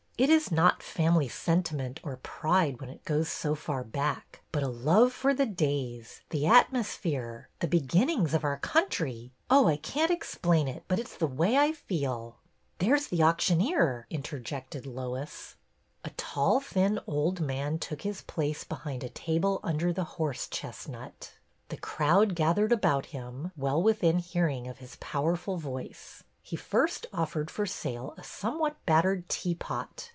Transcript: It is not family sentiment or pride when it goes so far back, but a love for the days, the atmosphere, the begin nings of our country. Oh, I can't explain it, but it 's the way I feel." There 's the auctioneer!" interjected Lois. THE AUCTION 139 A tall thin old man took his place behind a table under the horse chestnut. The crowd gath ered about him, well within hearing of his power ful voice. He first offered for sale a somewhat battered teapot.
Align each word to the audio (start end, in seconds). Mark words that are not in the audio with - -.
It 0.17 0.29
is 0.29 0.51
not 0.51 0.83
family 0.83 1.27
sentiment 1.27 1.99
or 2.03 2.17
pride 2.17 2.79
when 2.79 2.91
it 2.91 3.03
goes 3.05 3.27
so 3.27 3.55
far 3.55 3.83
back, 3.83 4.41
but 4.51 4.61
a 4.61 4.67
love 4.67 5.11
for 5.13 5.33
the 5.33 5.47
days, 5.47 6.21
the 6.29 6.45
atmosphere, 6.45 7.49
the 7.57 7.67
begin 7.67 8.07
nings 8.07 8.35
of 8.35 8.43
our 8.43 8.57
country. 8.59 9.31
Oh, 9.49 9.67
I 9.67 9.77
can't 9.77 10.11
explain 10.11 10.67
it, 10.67 10.83
but 10.87 10.99
it 10.99 11.07
's 11.07 11.17
the 11.17 11.25
way 11.25 11.57
I 11.57 11.71
feel." 11.71 12.37
There 12.77 12.95
's 12.95 13.07
the 13.07 13.23
auctioneer!" 13.23 14.05
interjected 14.11 14.85
Lois. 14.85 15.55
THE 16.03 16.11
AUCTION 16.11 16.13
139 16.13 16.13
A 16.13 16.17
tall 16.17 16.59
thin 16.59 16.99
old 17.07 17.41
man 17.41 17.79
took 17.79 18.03
his 18.03 18.21
place 18.21 18.63
behind 18.63 19.03
a 19.03 19.09
table 19.09 19.59
under 19.63 19.91
the 19.91 20.03
horse 20.21 20.47
chestnut. 20.47 21.33
The 21.69 21.77
crowd 21.77 22.35
gath 22.35 22.57
ered 22.57 22.71
about 22.71 23.07
him, 23.07 23.53
well 23.57 23.81
within 23.81 24.19
hearing 24.19 24.67
of 24.67 24.77
his 24.77 24.97
power 24.97 25.35
ful 25.35 25.57
voice. 25.57 26.21
He 26.43 26.55
first 26.55 27.05
offered 27.13 27.49
for 27.49 27.65
sale 27.65 28.13
a 28.17 28.23
somewhat 28.23 28.77
battered 28.85 29.27
teapot. 29.29 30.09